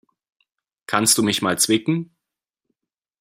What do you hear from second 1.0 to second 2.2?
du mich mal zwicken?